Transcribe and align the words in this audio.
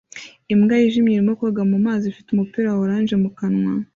Imbwa 0.53 0.73
yijimye 0.81 1.11
irimo 1.13 1.33
koga 1.39 1.61
mu 1.71 1.77
mazi 1.85 2.03
ifite 2.07 2.27
umupira 2.31 2.67
wa 2.69 2.79
orange 2.83 3.15
mu 3.23 3.29
kanwa 3.37 3.71